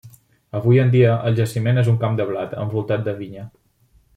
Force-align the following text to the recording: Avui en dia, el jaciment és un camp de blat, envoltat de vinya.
Avui 0.59 0.79
en 0.83 0.89
dia, 0.95 1.11
el 1.31 1.37
jaciment 1.41 1.81
és 1.81 1.91
un 1.93 1.99
camp 2.05 2.17
de 2.21 2.27
blat, 2.33 2.59
envoltat 2.65 3.05
de 3.11 3.15
vinya. 3.21 3.45